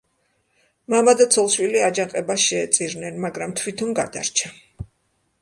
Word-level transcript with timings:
მამა 0.93 1.13
და 1.19 1.27
ცოლ-შვილი 1.35 1.83
აჯანყებას 1.89 2.47
შეეწირნენ, 2.47 3.21
მაგრამ 3.27 3.55
თვითონ 3.61 3.95
გადარჩა. 4.03 4.53